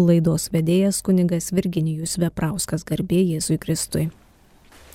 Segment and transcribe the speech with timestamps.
[0.00, 4.08] Laidos vedėjas kuningas Virginijus Veprauskas garbė Jėzui Kristui.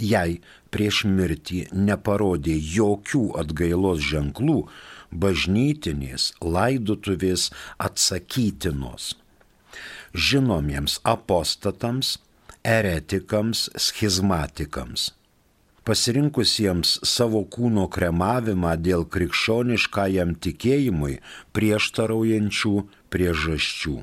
[0.02, 0.42] Jei
[0.74, 4.66] prieš mirtį neparodė jokių atgailos ženklų,
[5.12, 9.14] bažnytinės laidutuvės atsakytinos.
[10.16, 12.16] Žinomiems apostatams,
[12.64, 15.12] eretikams, schizmatikams.
[15.86, 21.20] Pasirinkusiems savo kūno kremavimą dėl krikščioniškajam tikėjimui
[21.54, 22.76] prieštaraujančių
[23.14, 23.98] priežasčių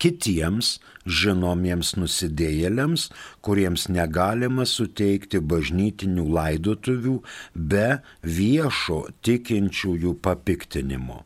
[0.00, 3.08] kitiems žinomiems nusidėjėliams,
[3.44, 7.16] kuriems negalima suteikti bažnytinių laidotuvių
[7.54, 7.88] be
[8.24, 11.24] viešo tikinčiųjų papiktinimo.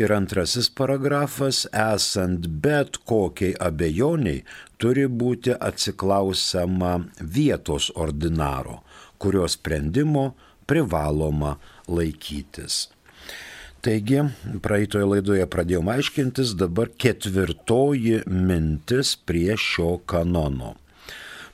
[0.00, 4.40] Ir antrasis paragrafas, esant bet kokiai abejoniai,
[4.80, 8.80] turi būti atsiklausama vietos ordinaro,
[9.20, 10.32] kurio sprendimo
[10.66, 12.86] privaloma laikytis.
[13.82, 14.20] Taigi,
[14.62, 20.78] praeitoje laidoje pradėjome aiškintis dabar ketvirtoji mintis prie šio kanono.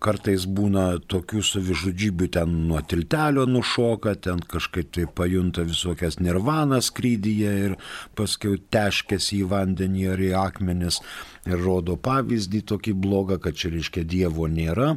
[0.00, 7.52] Kartais būna tokių savižudžybių, ten nuo tiltelio nušoka, ten kažkaip tai pajunta visokias nirvanas skrydyje
[7.66, 7.74] ir
[8.16, 11.02] paskui teškėsi į vandenį ar į akmenis
[11.44, 14.94] ir rodo pavyzdį tokį blogą, kad čia reiškia Dievo nėra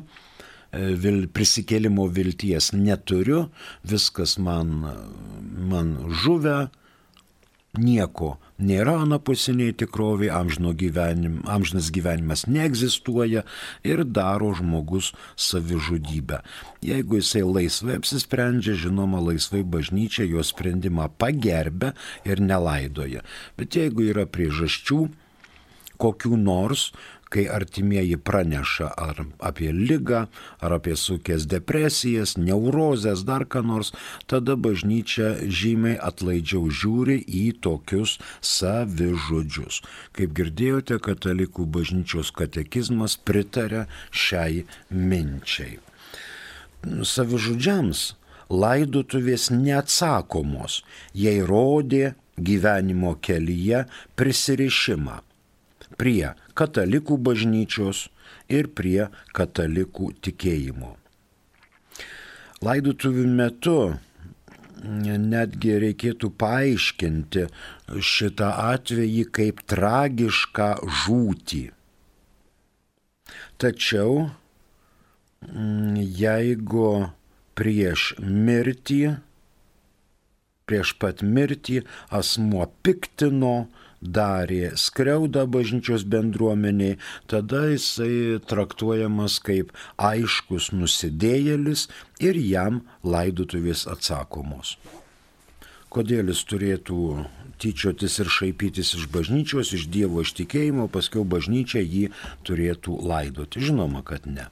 [0.72, 3.50] vil, prisikėlimo vilties neturiu,
[3.84, 4.86] viskas man,
[5.72, 6.70] man žuvę,
[7.80, 10.32] nieko nėra anapusiniai tikroviai,
[10.78, 13.44] gyvenim, amžinas gyvenimas neegzistuoja
[13.88, 16.42] ir daro žmogus savižudybę.
[16.84, 21.94] Jeigu jisai laisvai apsisprendžia, žinoma, laisvai bažnyčia jo sprendimą pagerbė
[22.26, 23.24] ir nelaidoja.
[23.58, 25.08] Bet jeigu yra priežasčių,
[26.02, 26.92] kokių nors,
[27.32, 30.26] kai artimieji praneša ar apie lygą,
[30.60, 33.94] ar apie sukės depresijas, neurozės, dar ką nors,
[34.28, 39.80] tada bažnyčia žymiai atlaidžiau žiūri į tokius savižudžius.
[40.18, 45.80] Kaip girdėjote, katalikų bažnyčios katekizmas pritarė šiai minčiai.
[46.84, 48.06] Savižudžiams
[48.52, 50.82] laidotuvės neatsakomos,
[51.16, 53.86] jei rodė gyvenimo kelyje
[54.20, 55.22] prisirišimą
[56.00, 58.08] prie katalikų bažnyčios
[58.52, 60.96] ir prie katalikų tikėjimo.
[62.62, 63.78] Laidotuvių metu
[64.84, 67.46] netgi reikėtų paaiškinti
[68.12, 70.70] šitą atvejį kaip tragišką
[71.02, 71.64] žūtį.
[73.62, 74.30] Tačiau
[75.46, 76.88] mm, jeigu
[77.58, 79.18] prieš mirtį,
[80.66, 83.68] prieš pat mirtį asmuo piktino,
[84.02, 86.98] darė skriaudą bažnyčios bendruomeniai,
[87.30, 91.88] tada jisai traktuojamas kaip aiškus nusidėjėlis
[92.20, 94.78] ir jam laidutuvės atsakomos.
[95.92, 97.26] Kodėl jis turėtų
[97.62, 102.10] tyčiotis ir šaipytis iš bažnyčios, iš Dievo ištikėjimo, paskui bažnyčia jį
[102.48, 103.62] turėtų laidoti?
[103.62, 104.48] Žinoma, kad ne.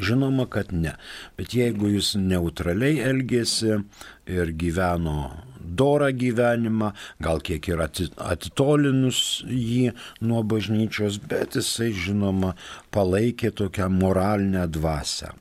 [0.00, 0.96] Žinoma, kad ne.
[1.38, 3.84] Bet jeigu jis neutraliai elgėsi
[4.26, 12.54] ir gyveno dorą gyvenimą, gal kiek ir atitolinus jį nuo bažnyčios, bet jisai, žinoma,
[12.94, 15.34] palaikė tokią moralinę dvasę.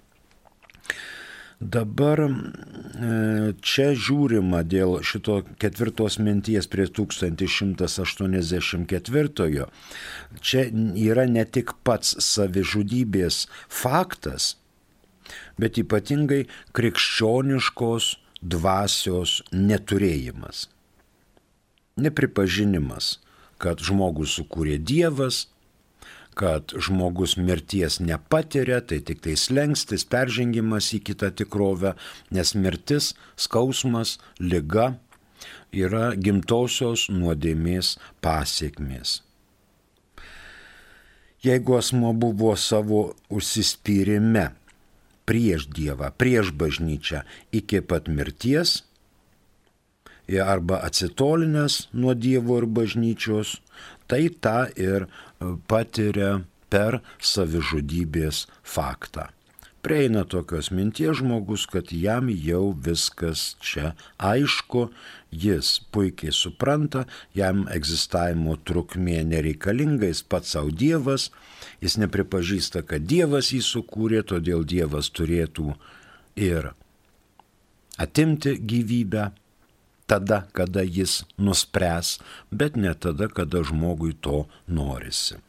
[1.63, 2.29] Dabar e,
[3.63, 9.67] čia žiūrima dėl šito ketvirtos minties prie 1184.
[10.41, 10.65] Čia
[11.05, 14.57] yra ne tik pats savižudybės faktas,
[15.55, 20.67] bet ypatingai krikščioniškos dvasios neturėjimas.
[21.95, 23.17] Nepripažinimas,
[23.61, 25.47] kad žmogus sukūrė Dievas,
[26.33, 31.93] kad žmogus mirties nepatiria, tai tik tai slengstis, peržengimas į kitą tikrovę,
[32.33, 34.95] nes mirtis, skausmas, lyga
[35.73, 39.21] yra gimtosios nuodėmės pasiekmės.
[41.43, 43.01] Jeigu asmo buvo savo
[43.33, 44.47] užsispyrime
[45.29, 48.81] prieš Dievą, prieš bažnyčią iki pat mirties,
[50.31, 53.59] arba atsitolinęs nuo Dievo ir bažnyčios,
[54.07, 55.07] tai tą ir e,
[55.67, 59.29] patiria per savižudybės faktą.
[59.83, 64.85] Prieina tokios minties žmogus, kad jam jau viskas čia aišku,
[65.31, 67.03] jis puikiai supranta,
[67.35, 71.27] jam egzistavimo trukmė nereikalinga, jis pats savo Dievas,
[71.83, 75.73] Jis nepripažįsta, kad Dievas jį sukūrė, todėl Dievas turėtų
[76.39, 76.69] ir
[77.99, 79.25] atimti gyvybę
[80.07, 82.17] tada, kada jis nuspręs,
[82.51, 85.41] bet ne tada, kada žmogui to norisi.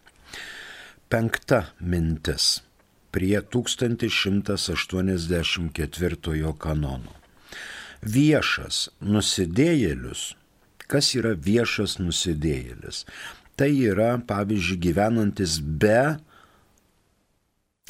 [1.06, 2.64] Penkta mintis
[3.14, 7.12] prie 1184 kanono.
[8.02, 10.34] Viešas nusidėjėlius.
[10.84, 13.06] Kas yra viešas nusidėjėlis?
[13.56, 16.16] tai yra, pavyzdžiui, gyvenantis be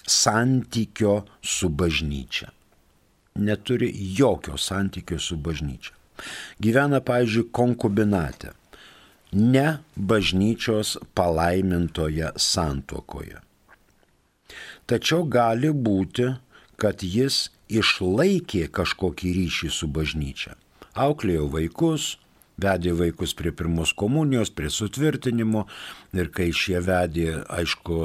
[0.05, 2.51] santykio su bažnyčia.
[3.35, 3.89] Neturi
[4.19, 5.95] jokio santykio su bažnyčia.
[6.63, 8.53] Gyvena, pavyzdžiui, konkubinate,
[9.33, 13.41] ne bažnyčios palaimintoje santokoje.
[14.91, 16.35] Tačiau gali būti,
[16.77, 20.55] kad jis išlaikė kažkokį ryšį su bažnyčia.
[20.95, 22.15] Auklėjo vaikus,
[22.61, 25.65] vedė vaikus prie pirmos komunijos, prie sutvirtinimo
[26.15, 27.99] ir kai šie vedė, aišku,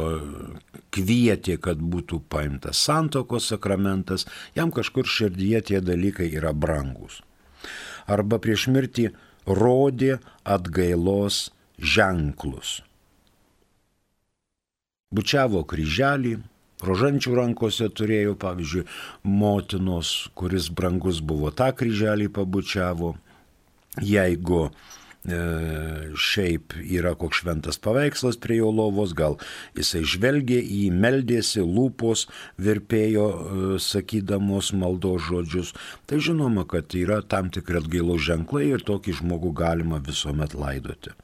[0.95, 7.21] kvietė, kad būtų paimtas santokos sakramentas, jam kažkur širdyje tie dalykai yra brangus.
[8.09, 9.09] Arba prieš mirtį
[9.45, 10.17] rodė
[10.47, 12.79] atgailos ženklus.
[15.09, 16.37] Bučiavo kryželį,
[16.85, 18.85] rožančių rankose turėjo, pavyzdžiui,
[19.23, 23.15] motinos, kuris brangus buvo, tą kryželį pabučiavo
[24.01, 24.69] jeigu
[25.25, 25.37] e,
[26.15, 29.37] šiaip yra koks šventas paveikslas prie jo lovos, gal
[29.77, 32.27] jisai žvelgė į jį, meldėsi, lūpos
[32.61, 35.73] virpėjo, e, sakydamos maldo žodžius,
[36.07, 41.15] tai žinoma, kad yra tam tikri atgailos ženklai ir tokį žmogų galima visuomet laidoti.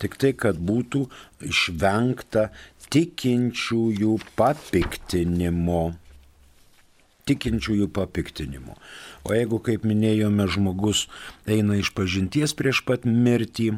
[0.00, 1.04] Tik tai, kad būtų
[1.44, 2.48] išvengta
[2.94, 5.82] tikinčiųjų papiktinimo.
[7.30, 8.74] Tikinčiųjų papiktinimo.
[9.22, 11.06] O jeigu, kaip minėjome, žmogus
[11.46, 13.76] eina iš pažinties prieš pat mirtį,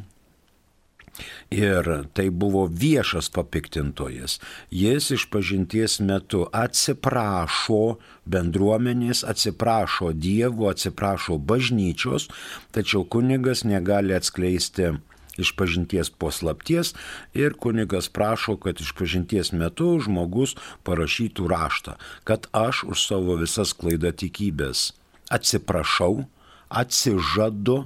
[1.52, 4.38] Ir tai buvo viešas papiktintojas.
[4.73, 12.31] Jis iš pažinties metu atsiprašo bendruomenės, atsiprašo Dievo, atsiprašo bažnyčios,
[12.73, 14.95] tačiau kunigas negali atskleisti
[15.41, 16.95] iš pažinties poslapties
[17.33, 21.97] ir kunigas prašo, kad iš pažinties metu žmogus parašytų raštą,
[22.29, 24.91] kad aš už savo visas klaidą tikybės
[25.33, 26.27] atsiprašau,
[26.69, 27.83] atsižadu,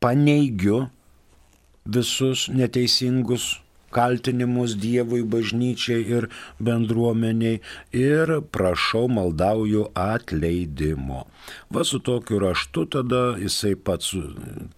[0.00, 0.86] paneigiu
[1.84, 3.63] visus neteisingus
[3.94, 7.60] kaltinimus Dievui, bažnyčiai ir bendruomeniai
[7.94, 11.24] ir prašau, maldauju atleidimo.
[11.70, 14.14] Va su tokiu raštu tada jisai pats,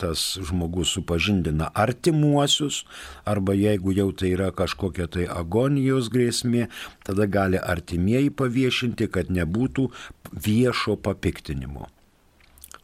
[0.01, 2.85] tas žmogus supažindina artimuosius,
[3.25, 6.69] arba jeigu jau tai yra kažkokia tai agonijos grėsmė,
[7.07, 9.91] tada gali artimieji paviešinti, kad nebūtų
[10.47, 11.87] viešo papiktinimo.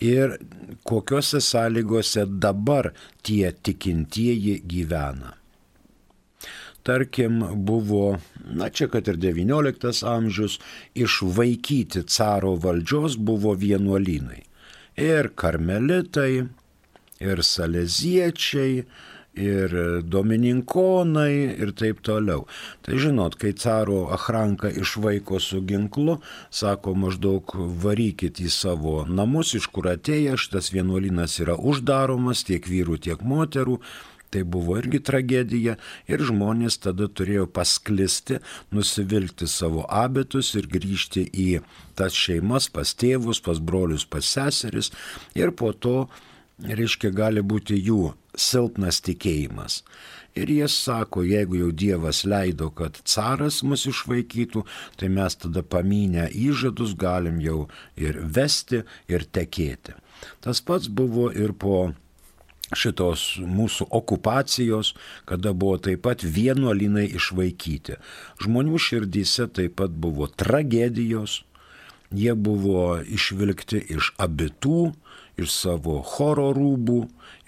[0.00, 0.36] Ir
[0.84, 5.36] kokiuose sąlygose dabar tie tikintieji gyvena.
[6.82, 10.58] Tarkim, buvo, na čia kad ir XIX amžius,
[10.96, 14.46] išvaikyti caro valdžios buvo vienuolynai
[15.00, 16.46] ir karmelitai,
[17.20, 18.84] ir saleziečiai,
[19.34, 22.46] ir domininkonai ir taip toliau.
[22.82, 26.18] Tai žinot, kai caro Ahranka išvaiko su ginklu,
[26.50, 33.00] sako maždaug varykit į savo namus, iš kur atėję, šitas vienuolynas yra uždaromas tiek vyrų,
[33.06, 33.80] tiek moterų,
[34.30, 35.72] Tai buvo irgi tragedija
[36.06, 38.38] ir žmonės tada turėjo pasklisti,
[38.70, 41.48] nusivilti savo abetus ir grįžti į
[41.98, 44.92] tas šeimas, pas tėvus, pas brolius, pas seseris
[45.34, 46.04] ir po to,
[46.64, 49.80] reiškia, gali būti jų silpnas tikėjimas.
[50.38, 54.62] Ir jie sako, jeigu jau Dievas leido, kad caras mus išvaikytų,
[55.00, 57.64] tai mes tada paminę įžadus galim jau
[57.98, 59.96] ir vesti, ir tekėti.
[60.44, 61.90] Tas pats buvo ir po
[62.76, 64.94] šitos mūsų okupacijos,
[65.26, 67.98] kada buvo taip pat vienuolinai išvaikyti.
[68.44, 71.40] Žmonių širdyse taip pat buvo tragedijos,
[72.14, 74.92] jie buvo išvilkti iš abitų,
[75.40, 76.98] iš savo choro rūbų,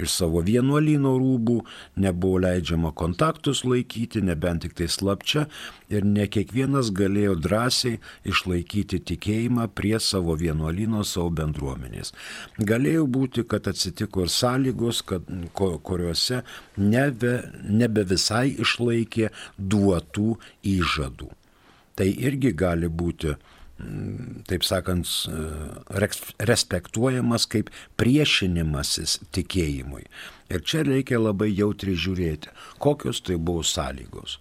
[0.03, 1.57] iš savo vienuolino rūbų,
[2.03, 5.47] nebuvo leidžiama kontaktus laikyti, nebent tik tai slapčia,
[5.93, 12.15] ir ne kiekvienas galėjo drąsiai išlaikyti tikėjimą prie savo vienuolino, savo bendruomenės.
[12.59, 16.43] Galėjo būti, kad atsitiko ir sąlygos, kad, kuriuose
[16.77, 17.35] nebe,
[17.69, 20.37] nebe visai išlaikė duotų
[20.77, 21.31] įžadų.
[21.93, 23.35] Tai irgi gali būti
[24.49, 25.09] taip sakant,
[26.51, 27.71] respektuojamas kaip
[28.01, 30.05] priešinimasis tikėjimui.
[30.53, 34.39] Ir čia reikia labai jautri žiūrėti, kokios tai buvo sąlygos.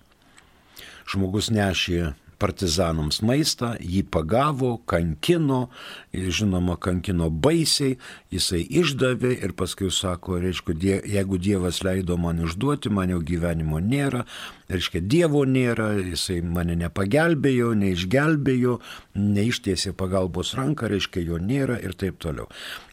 [1.12, 5.68] Žmogus nešė partizanams maistą, jį pagavo, kankino,
[6.12, 7.98] žinoma, kankino baisiai,
[8.34, 13.82] jisai išdavė ir paskui sako, reiškia, die, jeigu Dievas leido man išduoti, man jau gyvenimo
[13.84, 14.26] nėra,
[14.72, 18.78] reiškia, Dievo nėra, jisai mane nepagelbėjo, neišgelbėjo,
[19.22, 22.50] neištiesė pagalbos ranką, reiškia, jo nėra ir taip toliau.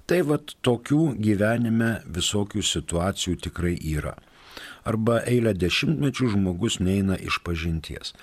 [0.09, 4.17] Tai vad tokių gyvenime visokių situacijų tikrai yra
[4.89, 8.15] arba eilę dešimtmečių žmogus neina iš pažinties.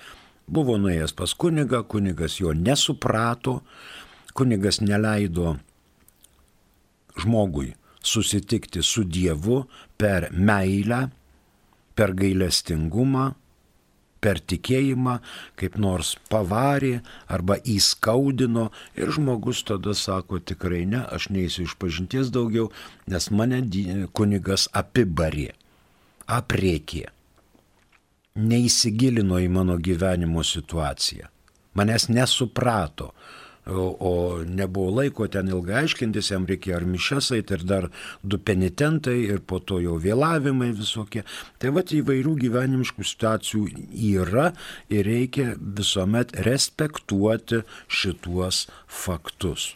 [0.46, 3.60] Buvo nuėjęs pas kunigą, kunigas jo nesuprato,
[4.36, 5.56] kunigas neleido
[7.18, 7.72] žmogui
[8.06, 9.64] susitikti su Dievu
[9.98, 11.08] per meilę,
[11.96, 13.32] per gailestingumą,
[14.22, 15.16] per tikėjimą,
[15.58, 17.00] kaip nors pavarė
[17.32, 22.70] arba įskaudino ir žmogus tada sako tikrai ne, aš neįsiu iš pažinties daugiau,
[23.10, 23.60] nes mane
[24.16, 25.52] kunigas apibarė,
[26.26, 27.06] apriekė
[28.36, 31.30] neįsigilino į mano gyvenimo situaciją,
[31.76, 33.12] manęs nesuprato,
[33.66, 34.12] o, o
[34.46, 37.88] nebuvo laiko ten ilgai aiškintis, jam reikėjo ar mišes eiti, ir dar
[38.22, 41.24] du penitentai, ir po to jau vėlavimai visokie.
[41.58, 43.64] Tai vad įvairių gyvenimiškų situacijų
[44.12, 44.52] yra
[44.92, 49.74] ir reikia visuomet respektuoti šituos faktus.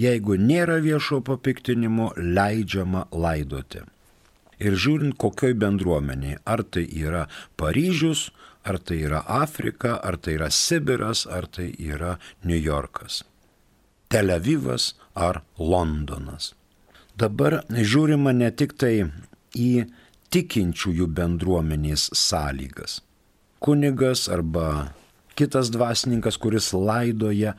[0.00, 3.86] Jeigu nėra viešo papiktinimo, leidžiama laidoti
[4.60, 7.26] ir žiūrint kokioj bendruomeniai, ar tai yra
[7.60, 8.28] Paryžius,
[8.64, 13.22] ar tai yra Afrika, ar tai yra Sibiras, ar tai yra New Yorkas,
[14.08, 16.52] Tel Avivas ar Londonas.
[17.16, 18.94] Dabar žiūrima ne tik tai
[19.56, 19.86] į
[20.30, 23.00] tikinčiųjų bendruomenės sąlygas.
[23.60, 24.94] Kunigas arba
[25.36, 27.54] kitas dvasininkas, kuris laidoja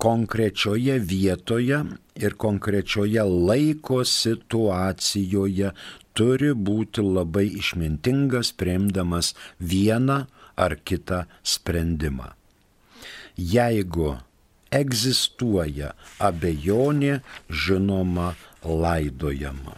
[0.00, 1.82] konkrečioje vietoje
[2.16, 5.72] ir konkrečioje laiko situacijoje
[6.16, 10.24] turi būti labai išmintingas, priimdamas vieną
[10.56, 12.32] ar kitą sprendimą.
[13.36, 14.16] Jeigu
[14.72, 19.76] egzistuoja abejonė, žinoma, laidojama.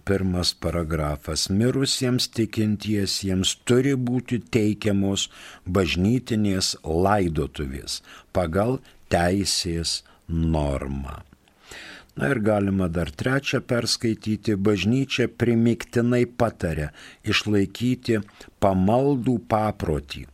[0.05, 1.49] pirmas paragrafas.
[1.49, 5.29] Mirusiems tikintiesiems turi būti teikiamos
[5.65, 8.05] bažnytinės laidotuvės
[8.35, 8.77] pagal
[9.13, 11.21] teisės normą.
[12.15, 16.91] Na ir galima dar trečią perskaityti, bažnyčia primiktinai patarė
[17.25, 18.19] išlaikyti
[18.61, 20.27] pamaldų paprotį,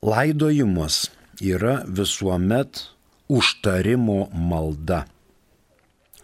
[0.02, 1.14] Laidojimas
[1.54, 2.90] yra visuomet
[3.30, 5.06] užtarimo malda,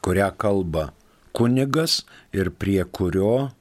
[0.02, 0.89] kurią kalba
[1.38, 2.02] kunigas
[2.34, 3.54] ir prie kurio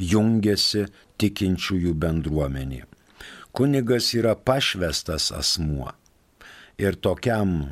[0.00, 0.86] jungiasi
[1.20, 2.84] tikinčiųjų bendruomenė.
[3.52, 5.90] Kunigas yra pašvestas asmuo
[6.80, 7.68] ir tokiam e,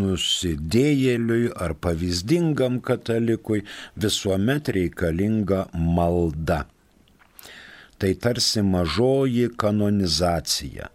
[0.00, 3.64] nusidėjėliui ar pavyzdingam katalikui
[3.96, 6.64] visuomet reikalinga malda.
[8.00, 10.88] Tai tarsi mažoji kanonizacija,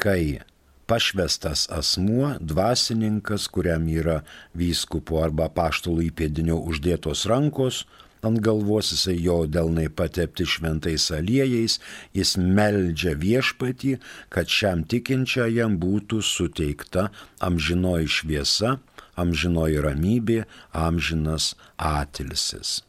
[0.00, 0.40] kai
[0.88, 4.22] pašvestas asmuo, dvasininkas, kuriam yra
[4.56, 7.82] vyskupo arba paštalų įpėdinio uždėtos rankos,
[8.26, 11.78] ant galvos jisai jo delnai patepti šventais aliejais,
[12.16, 13.96] jis meldžia viešpatį,
[14.32, 17.08] kad šiam tikinčiajam būtų suteikta
[17.44, 18.76] amžinoji šviesa,
[19.18, 22.80] amžinoji ramybė, amžinas atilsis.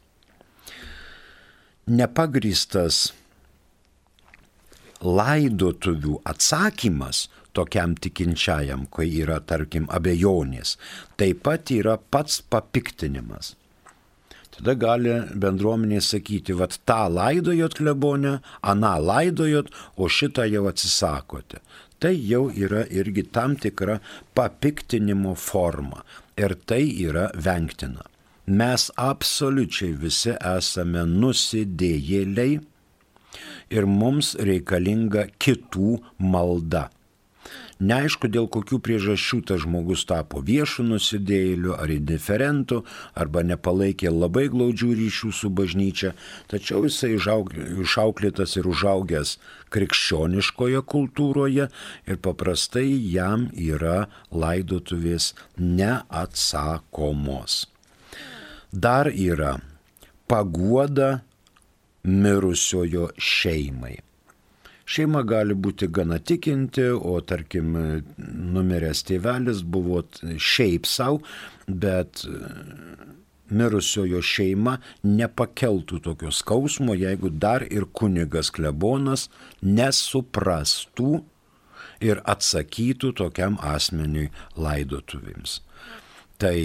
[1.90, 3.10] Nepagristas
[5.00, 7.24] laidotuvių atsakymas
[7.56, 10.76] tokiam tikinčiajam, kai yra, tarkim, abejonės,
[11.18, 13.56] taip pat yra pats papiktinimas.
[14.60, 21.62] Tada gali bendruomenė sakyti, vad tą laidojot klebonę, aną laidojot, o šitą jau atsisakote.
[22.00, 23.96] Tai jau yra irgi tam tikra
[24.36, 26.04] papiktinimo forma
[26.36, 28.04] ir tai yra vengtina.
[28.52, 32.60] Mes absoliučiai visi esame nusidėjėliai
[33.72, 36.90] ir mums reikalinga kitų malda.
[37.80, 42.82] Neaišku, dėl kokių priežasčių tas žmogus tapo viešu nusidėjėliu ar indiferentu,
[43.16, 46.10] arba nepalaikė labai glaudžių ryšių su bažnyčia,
[46.52, 49.32] tačiau jisai išauklėtas ir užaugęs
[49.72, 57.64] krikščioniškoje kultūroje ir paprastai jam yra laidotuvės neatsakomos.
[58.70, 59.56] Dar yra
[60.28, 61.24] paguoda
[62.04, 63.96] mirusiojo šeimai.
[64.90, 67.76] Šeima gali būti gana tikinti, o tarkim
[68.56, 70.02] numiręs tėvelis buvo
[70.50, 71.20] šiaip savo,
[71.68, 72.38] bet e,
[73.54, 79.28] mirusiojo šeima nepakeltų tokio skausmo, jeigu dar ir kunigas klebonas
[79.62, 81.20] nesuprastų
[82.02, 85.60] ir atsakytų tokiam asmeniui laidotuvėms.
[86.40, 86.56] Tai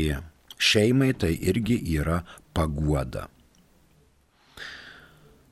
[0.57, 2.23] šeimai tai irgi yra
[2.55, 3.27] paguoda.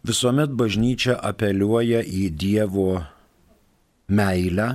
[0.04, 3.04] Visuomet bažnyčia apeliuoja į Dievo
[4.08, 4.74] meilę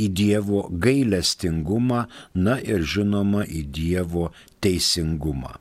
[0.00, 4.30] į Dievo gailestingumą, na ir žinoma į Dievo
[4.64, 5.56] teisingumą.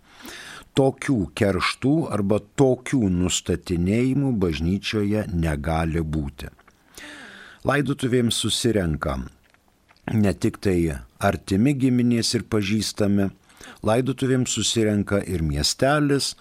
[0.75, 6.51] Tokių kerštų arba tokių nustatinėjimų bažnyčioje negali būti.
[7.65, 9.29] Laidutuvėms susirenkam
[10.13, 13.29] ne tik tai artimi giminės ir pažįstami,
[13.85, 16.35] laidutuvėms susirenka ir miestelis,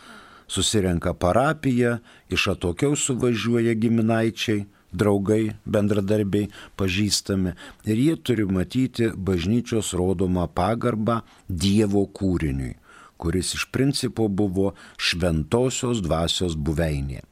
[0.47, 7.55] susirenka parapija, iš atokiau suvažiuoja giminaičiai, draugai, bendradarbiai, pažįstami
[7.91, 12.75] ir jie turi matyti bažnyčios rodomą pagarbą Dievo kūriniui,
[13.19, 17.23] kuris iš principo buvo šventosios dvasios buveinė.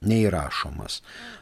[0.00, 1.00] neįrašomas.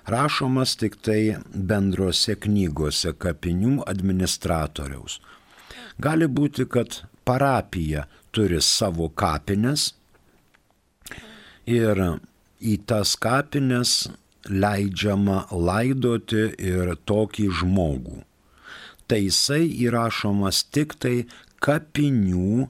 [0.09, 5.21] Rašomas tik tai bendrose knygose kapinių administratoriaus.
[6.01, 9.93] Gali būti, kad parapija turi savo kapines
[11.67, 12.01] ir
[12.61, 14.07] į tas kapines
[14.51, 18.23] leidžiama laidoti ir tokį žmogų.
[19.07, 21.27] Tai jisai įrašomas tik tai
[21.63, 22.67] kapinių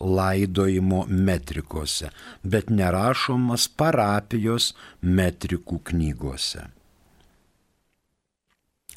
[0.00, 2.10] laidojimo metrikose,
[2.42, 4.72] bet nerašomas parapijos
[5.02, 6.66] metrikų knygose.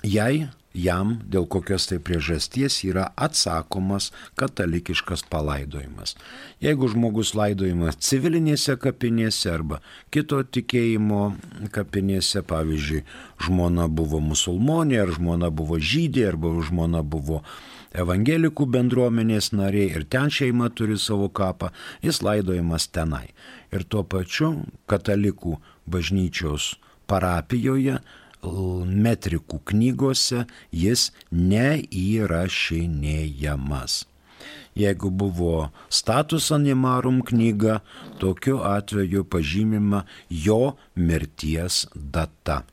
[0.03, 6.15] Jei jam dėl kokios tai priežasties yra atsakomas katalikiškas palaidojimas.
[6.63, 9.79] Jeigu žmogus laidojimas civilinėse kapinėse arba
[10.13, 11.36] kito tikėjimo
[11.73, 13.03] kapinėse, pavyzdžiui,
[13.45, 17.43] žmona buvo musulmonė, ar žmona buvo žydė, arba žmona buvo
[17.93, 21.69] evangelikų bendruomenės nariai ir ten šeima turi savo kapą,
[22.01, 23.29] jis laidojamas tenai.
[23.73, 24.55] Ir tuo pačiu
[24.89, 26.73] katalikų bažnyčios
[27.09, 27.99] parapijoje
[28.43, 34.06] metrikų knygose jis neįrašinėjamas.
[34.75, 37.82] Jeigu buvo status animarum knyga,
[38.19, 42.63] tokiu atveju pažymima jo mirties data.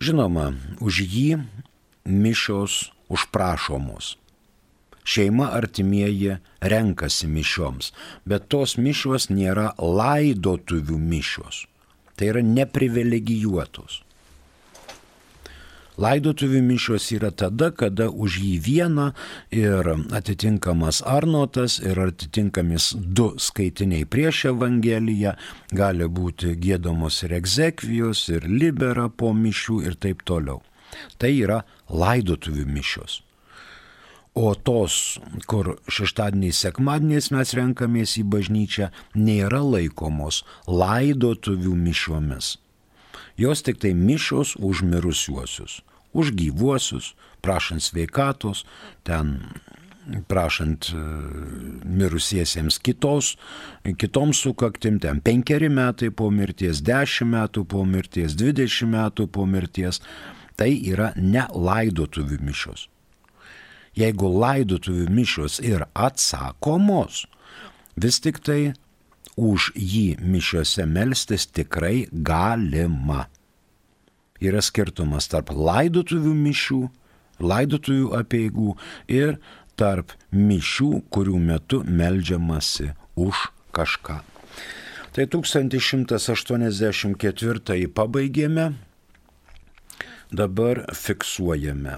[0.00, 1.42] Žinoma, už jį
[2.04, 4.16] mišios užprašomos.
[5.04, 7.92] Šeima artimieji renkasi mišioms,
[8.28, 11.66] bet tos mišios nėra laidotuvių mišios.
[12.16, 14.02] Tai yra neprivilegijuotos.
[15.98, 19.10] Laidotuvių mišios yra tada, kada už jį vieną
[19.50, 25.34] ir atitinkamas Arnotas ir atitinkamis du skaitiniai prieš Evangeliją
[25.74, 30.62] gali būti gėdomos ir egzekvijos, ir libera po mišių ir taip toliau.
[31.18, 33.20] Tai yra laidotuvių mišios.
[34.34, 35.18] O tos,
[35.50, 42.54] kur šeštadieniais, sekmadieniais mes renkamės į bažnyčią, nėra laikomos laidotuvių mišiomis.
[43.40, 45.80] Jos tik tai mišos už mirusiuosius
[46.12, 48.64] už gyvuosius, prašant sveikatos,
[49.02, 49.40] ten
[50.26, 50.98] prašant e,
[51.86, 53.36] mirusiesiems kitos,
[53.96, 60.00] kitoms sukaktim, ten penkeri metai po mirties, dešimt metų po mirties, dvidešimt metų po mirties,
[60.58, 62.88] tai yra ne laidotuvių mišos.
[63.98, 67.24] Jeigu laidotuvių mišos ir atsakomos,
[67.96, 68.72] vis tik tai
[69.40, 73.26] už jį mišiuose melstis tikrai galima
[74.40, 76.80] yra skirtumas tarp laidotuvių mišių,
[77.40, 78.76] laidotuvių apieigų
[79.12, 79.38] ir
[79.80, 83.36] tarp mišių, kurių metu melžiamasi už
[83.76, 84.20] kažką.
[85.10, 88.74] Tai 1184 pabaigėme,
[90.30, 91.94] dabar fiksuojame.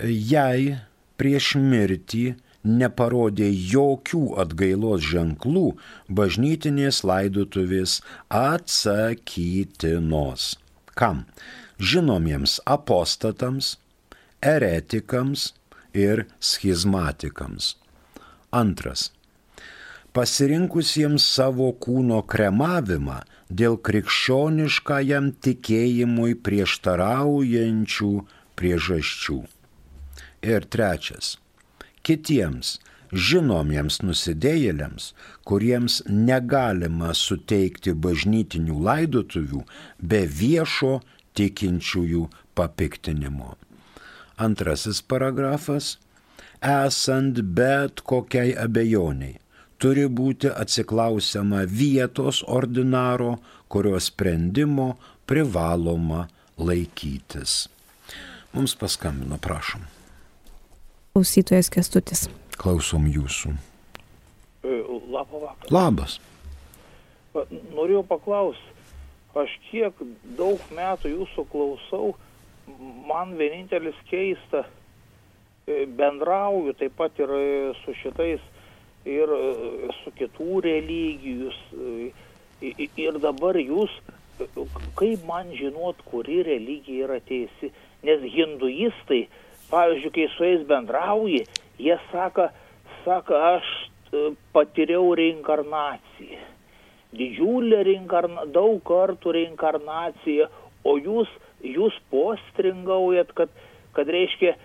[0.00, 0.80] Jei
[1.20, 5.76] prieš mirtį neparodė jokių atgailos ženklų,
[6.08, 10.58] bažnytinės laidotuvės atsakytinos.
[10.94, 11.26] Kam?
[11.80, 13.78] Žinomiems apostatams,
[14.44, 15.54] eretikams
[15.96, 17.76] ir schizmatikams.
[18.52, 19.12] Antras.
[20.12, 28.26] Pasirinkusiems savo kūno kremavimą dėl krikščioniškajam tikėjimui prieštaraujančių
[28.58, 29.44] priežasčių.
[30.50, 31.36] Ir trečias
[32.06, 32.78] kitiems
[33.12, 35.10] žinomiems nusidėjėliams,
[35.48, 39.64] kuriems negalima suteikti bažnytinių laidotuvių
[39.98, 41.00] be viešo
[41.38, 43.56] tikinčiųjų papiktinimo.
[44.40, 45.98] Antrasis paragrafas.
[46.60, 49.38] Esant bet kokiai abejoniai,
[49.80, 53.38] turi būti atsiklausiama vietos ordinaro,
[53.72, 54.90] kurio sprendimo
[55.24, 56.26] privaloma
[56.60, 57.62] laikytis.
[58.52, 59.88] Mums paskambino, prašom.
[61.10, 62.28] Klausytojas Kestutis.
[62.54, 63.50] Klausom jūsų.
[64.62, 64.76] E,
[65.10, 65.70] Labą vakarą.
[65.74, 66.20] Labas.
[67.74, 68.86] Norėjau paklausti,
[69.34, 70.04] aš kiek
[70.38, 72.12] daug metų jūsų klausau,
[73.08, 74.62] man vienintelis keista,
[75.66, 77.50] e, bendrauju taip pat ir e,
[77.82, 78.46] su šitais,
[79.02, 79.34] ir
[80.04, 81.50] su kitų religijų.
[82.60, 83.90] Ir dabar jūs,
[84.94, 87.74] kaip man žinot, kuri religija yra teisi,
[88.06, 89.24] nes hinduistai,
[89.70, 91.44] pavyzdžiui, kai su jais bendrauji,
[91.80, 92.48] jie sako,
[93.04, 93.68] sako, aš
[94.12, 96.40] e, patyriau reinkarnaciją.
[97.16, 100.48] Didžiulę reinkarnaciją, daug kartų reinkarnaciją,
[100.86, 101.30] o jūs,
[101.66, 103.54] jūs postringaujat, kad,
[103.96, 104.56] kad reiškia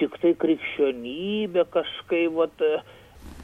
[0.00, 2.80] tik tai krikščionybė kažkaip, vat, e,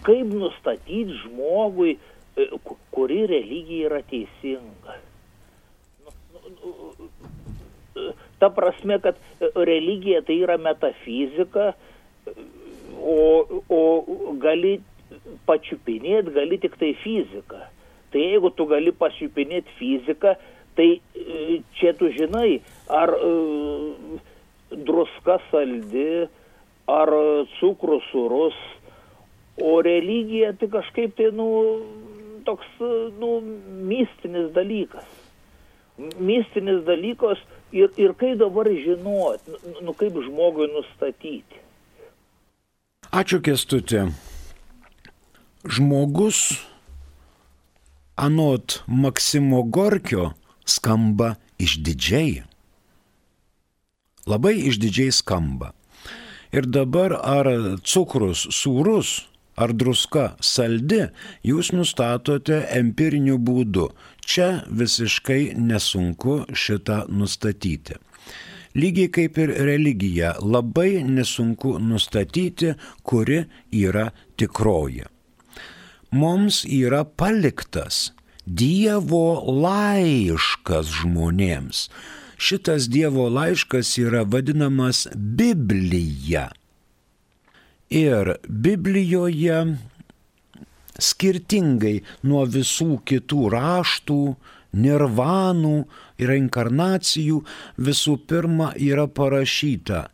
[0.07, 1.97] kaip nustatyti žmogui,
[2.37, 2.49] e,
[2.95, 5.01] kuri religija yra teisinga.
[6.05, 6.15] Nu,
[6.57, 7.11] nu,
[8.40, 9.18] ta prasme, kad
[9.55, 11.72] religija tai yra metafizika,
[13.01, 13.16] o,
[13.70, 13.81] o
[14.42, 14.79] gali
[15.49, 17.62] pačiupinėti, gali tik tai fiziką.
[18.12, 20.35] Tai jeigu tu gali pačiupinėti fiziką,
[20.77, 22.59] tai e, čia tu žinai,
[22.92, 24.18] ar uh,
[24.70, 26.27] druska saldi,
[26.87, 27.12] ar
[27.59, 28.57] cukrus surus,
[29.62, 31.49] o religija tai kažkaip tai, nu,
[32.46, 32.66] toks,
[33.20, 33.38] nu,
[33.88, 35.07] mistinis dalykas.
[36.20, 37.40] Mistinis dalykas,
[37.75, 41.63] Ir, ir kaip dabar žinot, nu, nu kaip žmogui nustatyti?
[43.11, 44.07] Ačiū kestutė.
[45.67, 46.61] Žmogus
[48.17, 50.33] anot Maksimo Gorkio
[50.67, 52.45] skamba išdidžiai.
[54.27, 55.73] Labai išdidžiai skamba.
[56.55, 57.51] Ir dabar ar
[57.83, 59.27] cukrus sūrus,
[59.57, 61.07] ar druska saldi,
[61.47, 63.91] jūs nustatote empiriniu būdu.
[64.27, 67.95] Čia visiškai nesunku šitą nustatyti.
[68.77, 72.75] Lygiai kaip ir religija, labai nesunku nustatyti,
[73.07, 75.07] kuri yra tikroji.
[76.11, 78.11] Mums yra paliktas
[78.47, 81.87] Dievo laiškas žmonėms.
[82.39, 86.51] Šitas Dievo laiškas yra vadinamas Biblija.
[87.91, 89.59] Ir Biblijoje
[90.99, 94.21] skirtingai nuo visų kitų raštų,
[94.77, 95.77] nirvanų
[96.21, 97.41] ir inkarnacijų
[97.81, 100.07] visų pirma yra parašyta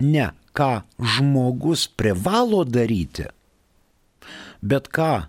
[0.00, 3.28] ne ką žmogus privalo daryti,
[4.62, 5.28] bet ką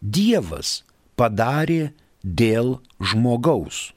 [0.00, 0.84] Dievas
[1.18, 1.90] padarė
[2.22, 3.90] dėl žmogaus.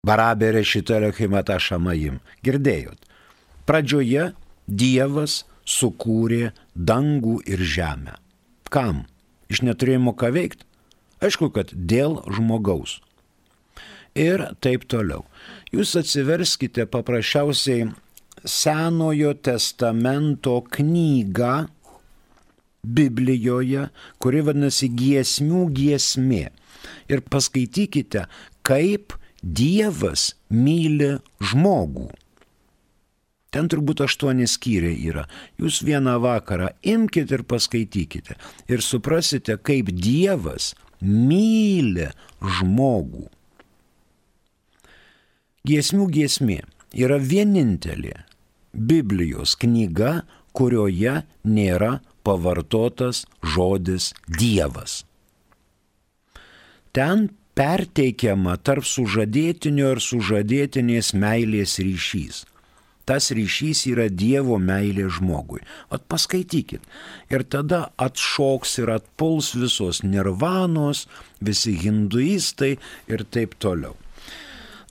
[0.00, 2.18] Barabė šitą Lechimata Šamajim.
[2.42, 2.96] Girdėjot?
[3.68, 4.32] Pradžioje
[4.66, 8.16] Dievas sukūrė dangų ir žemę.
[8.70, 9.04] Kam?
[9.50, 10.66] Iš neturėjimo ką veikti?
[11.20, 13.00] Aišku, kad dėl žmogaus.
[14.18, 15.26] Ir taip toliau.
[15.74, 17.90] Jūs atsiverskite paprasčiausiai
[18.40, 21.68] Senojo testamento knygą
[22.80, 26.46] Biblijoje, kuri vadinasi giesmių giesmė.
[27.12, 28.24] Ir paskaitykite,
[28.64, 32.08] kaip Dievas myli žmogų.
[33.50, 35.24] Ten turbūt aštuoni skyriai yra.
[35.58, 38.36] Jūs vieną vakarą imkite ir paskaitykite.
[38.70, 42.06] Ir suprasite, kaip Dievas myli
[42.40, 43.26] žmogų.
[45.66, 46.60] Giesmių giesmė
[46.96, 48.14] yra vienintelė
[48.72, 50.22] Biblijos knyga,
[50.54, 55.02] kurioje nėra pavartotas žodis Dievas.
[56.94, 62.44] Ten perteikiama tarp sužadėtinio ir sužadėtinės meilės ryšys
[63.08, 65.62] tas ryšys yra Dievo meilė žmogui.
[65.90, 66.82] At paskaitykit.
[67.32, 71.06] Ir tada atšoks ir atpuls visos nirvanos,
[71.40, 72.76] visi hinduistai
[73.10, 73.96] ir taip toliau.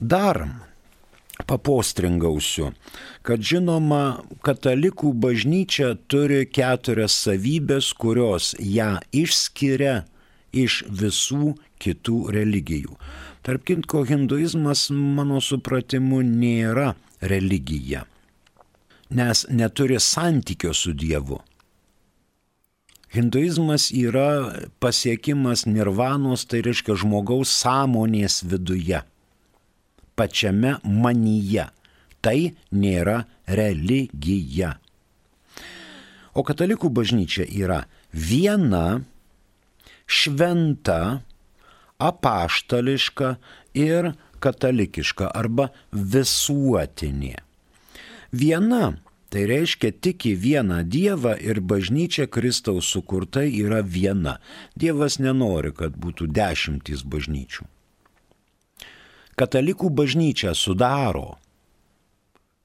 [0.00, 0.46] Dar
[1.48, 2.70] papostringausiu,
[3.24, 10.02] kad žinoma, katalikų bažnyčia turi keturias savybės, kurios ją išskiria
[10.52, 12.96] iš visų kitų religijų.
[13.46, 18.04] Tarp kitko, hinduizmas, mano supratimu, nėra religija
[19.10, 21.40] nes neturi santykio su Dievu.
[23.12, 29.02] Hinduizmas yra pasiekimas nirvanos, tai reiškia žmogaus sąmonės viduje,
[30.14, 31.66] pačiame manyje.
[32.20, 34.74] Tai nėra religija.
[36.36, 37.80] O katalikų bažnyčia yra
[38.12, 39.00] viena,
[40.04, 41.24] šventa,
[41.98, 43.32] apaštališka
[43.74, 47.36] ir katalikiška arba visuotinė.
[48.30, 48.96] Viena
[49.30, 54.40] Tai reiškia tik į vieną Dievą ir bažnyčia Kristaus sukurta yra viena.
[54.74, 57.68] Dievas nenori, kad būtų dešimtys bažnyčių.
[59.38, 61.38] Katalikų bažnyčia sudaro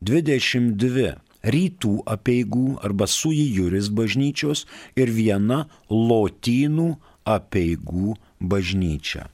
[0.02, 1.14] 22
[1.46, 4.66] rytų apieigų arba suijuris bažnyčios
[4.98, 6.90] ir viena lotynų
[7.30, 9.30] apieigų bažnyčia.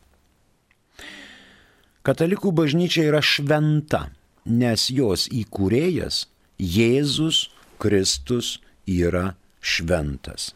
[2.01, 4.07] Katalikų bažnyčia yra šventa,
[4.49, 6.23] nes jos įkūrėjas
[6.57, 8.55] Jėzus Kristus
[8.89, 10.55] yra šventas.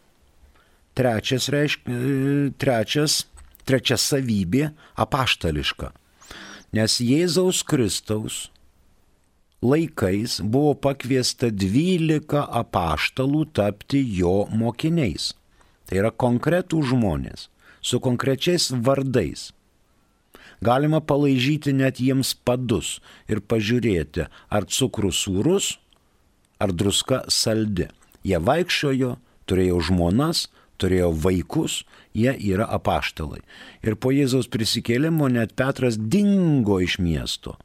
[0.97, 1.85] Trečias, reišk,
[2.57, 3.25] trečias,
[3.61, 4.71] trečia savybė-
[5.05, 5.91] apaštališka.
[6.73, 8.49] Nes Jėzaus Kristaus
[9.61, 15.33] laikais buvo pakviesta dvylika apaštalų tapti jo mokiniais.
[15.85, 17.49] Tai yra konkretų žmonės
[17.81, 19.51] su konkrečiais vardais.
[20.65, 22.99] Galima palaižyti net jiems padus
[23.29, 25.75] ir pažiūrėti, ar cukrus sūrus,
[26.57, 27.89] ar druska saldi.
[28.25, 30.47] Jie vaikščiojo, turėjo žmonas,
[30.81, 31.83] turėjo vaikus,
[32.17, 33.43] jie yra apaštalai.
[33.85, 37.59] Ir po Jėzaus prisikėlimo net Petras dingo iš miesto.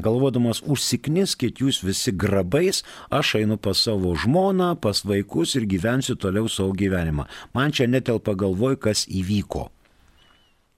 [0.00, 2.80] Galvodamas, užsikniskit jūs visi grabais,
[3.12, 7.26] aš einu pas savo žmoną, pas vaikus ir gyvensiu toliau savo gyvenimą.
[7.52, 9.68] Man čia netelpa galvoj, kas įvyko.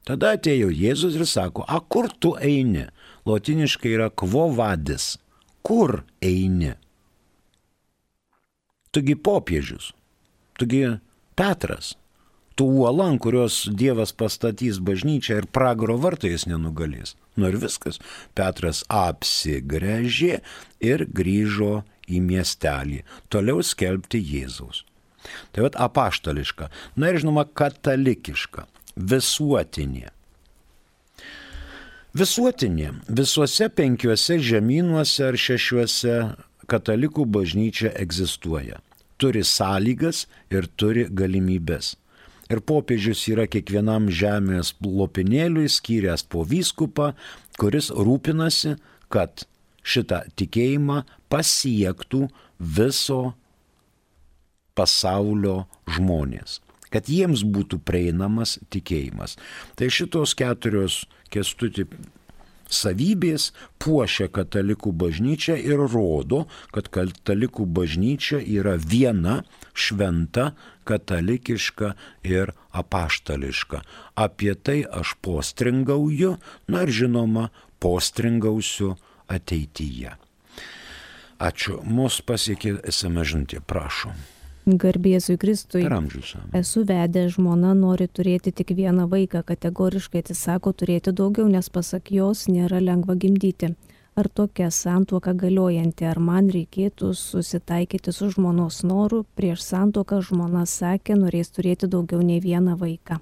[0.09, 2.88] Tada atėjo Jėzus ir sako, a kur tu eini?
[3.27, 5.17] Lotiniškai yra kvo vadis.
[5.62, 6.75] Kur eini?
[8.93, 9.93] tugi popiežius,
[10.61, 10.85] tugi
[11.35, 11.95] Petras,
[12.55, 17.17] tu uola, ant kurios Dievas pastatys bažnyčią ir pragaro vartais nenugalės.
[17.41, 17.97] Nu ir viskas.
[18.37, 20.43] Petras apsigrėžė
[20.85, 23.01] ir grįžo į miestelį,
[23.33, 24.85] toliau skelbti Jėzaus.
[25.55, 30.11] Tai vad apaštališka, na ir žinoma katalikiška, visuotinė.
[32.13, 36.17] Visuotinė visuose penkiuose žemynuose ar šešiuose
[36.69, 38.83] katalikų bažnyčia egzistuoja.
[39.17, 41.95] Turi sąlygas ir turi galimybės.
[42.53, 47.13] Ir popiežius yra kiekvienam žemės lopinėliui skyręs po vyskupą,
[47.57, 48.75] kuris rūpinasi,
[49.09, 49.47] kad
[49.83, 52.27] šitą tikėjimą pasiektų
[52.59, 53.23] viso
[54.77, 56.61] pasaulio žmonės,
[56.93, 59.38] kad jiems būtų prieinamas tikėjimas.
[59.79, 61.87] Tai šitos keturios, kestuti,
[62.73, 63.51] savybės
[63.83, 69.43] puošia katalikų bažnyčią ir rodo, kad katalikų bažnyčia yra viena,
[69.75, 70.53] šventa,
[70.88, 71.95] katalikiška
[72.27, 73.83] ir apaštališka.
[74.17, 76.37] Apie tai aš postringauju,
[76.69, 77.51] na ir žinoma,
[77.83, 78.97] postringausiu
[79.31, 80.17] ateityje.
[81.43, 84.15] Ačiū, mūsų pasiekė esame žinutė, prašom.
[84.67, 85.83] Garbėzui Kristui.
[86.54, 92.46] Esu vedė, žmona nori turėti tik vieną vaiką, kategoriškai atsisako turėti daugiau, nes pasak jos
[92.46, 93.73] nėra lengva gimdyti.
[94.15, 101.17] Ar tokia santuoka galiojanti, ar man reikėtų susitaikyti su žmonos noru, prieš santuoką žmona sakė,
[101.19, 103.19] norės turėti daugiau nei vieną vaiką.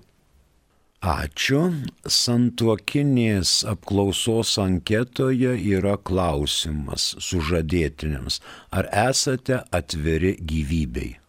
[1.00, 1.62] Ačiū.
[2.04, 11.19] Santuokinės apklausos anketoje yra klausimas sužadėtiniams, ar esate atviri gyvybei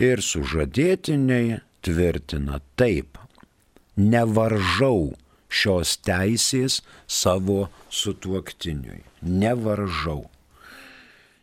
[0.00, 3.18] ir sužadėtiniai tvirtina taip,
[4.00, 5.12] nevaržau
[5.50, 6.80] šios teisės
[7.20, 7.68] savo
[8.00, 10.22] sutuoktiniui, nevaržau.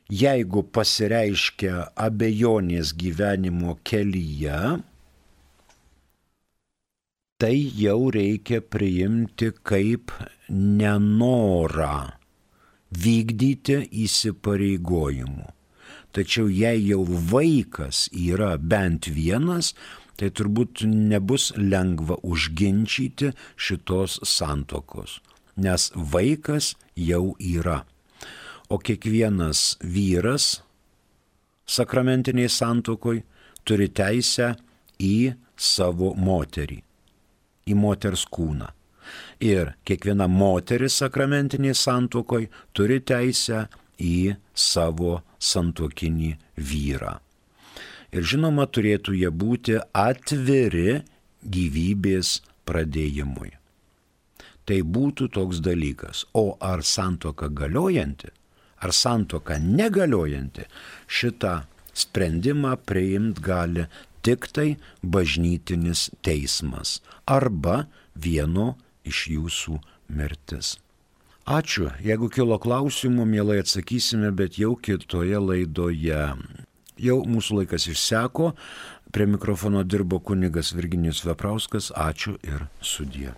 [0.07, 4.61] Jeigu pasireiškia abejonės gyvenimo kelyje,
[7.37, 10.15] tai jau reikia priimti kaip
[10.49, 11.99] nenorą
[13.03, 15.56] vykdyti įsipareigojimų.
[16.15, 19.73] Tačiau jei jau vaikas yra bent vienas,
[20.17, 25.19] tai turbūt nebus lengva užginčyti šitos santokos,
[25.61, 27.83] nes vaikas jau yra.
[28.69, 30.57] O kiekvienas vyras
[31.67, 33.21] sakramentiniai santokoj
[33.67, 34.55] turi teisę
[34.99, 36.81] į savo moterį,
[37.69, 38.73] į moters kūną.
[39.39, 43.67] Ir kiekviena moteris sakramentiniai santokoj turi teisę
[43.99, 47.17] į savo santokinį vyrą.
[48.15, 51.01] Ir žinoma, turėtų jie būti atviri
[51.43, 53.51] gyvybės pradėjimui.
[54.67, 56.25] Tai būtų toks dalykas.
[56.35, 58.31] O ar santoka galiojanti,
[58.83, 60.67] ar santoka negaliojanti,
[61.07, 61.61] šitą
[61.97, 63.87] sprendimą priimt gali
[64.27, 67.85] tik tai bažnytinis teismas arba
[68.15, 68.73] vieno
[69.07, 69.79] iš jūsų
[70.17, 70.75] mirtis.
[71.47, 71.87] Ačiū.
[72.03, 76.25] Jeigu kilo klausimų, mielai atsakysime, bet jau kitoje laidoje.
[76.99, 78.51] Jau mūsų laikas išseko.
[79.15, 81.87] Prie mikrofono dirbo kunigas Virginijus Veprauskas.
[81.95, 83.31] Ačiū ir sudie.